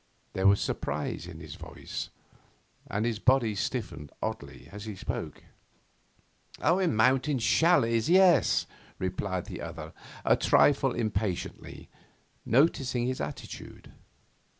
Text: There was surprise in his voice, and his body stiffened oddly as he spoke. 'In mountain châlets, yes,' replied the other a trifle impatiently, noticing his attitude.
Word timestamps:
There 0.33 0.47
was 0.47 0.59
surprise 0.59 1.27
in 1.27 1.39
his 1.41 1.53
voice, 1.53 2.09
and 2.87 3.05
his 3.05 3.19
body 3.19 3.53
stiffened 3.53 4.11
oddly 4.19 4.67
as 4.71 4.85
he 4.85 4.95
spoke. 4.95 5.43
'In 6.59 6.95
mountain 6.95 7.37
châlets, 7.37 8.09
yes,' 8.09 8.65
replied 8.97 9.45
the 9.45 9.61
other 9.61 9.93
a 10.25 10.35
trifle 10.35 10.93
impatiently, 10.93 11.87
noticing 12.47 13.05
his 13.05 13.21
attitude. 13.21 13.91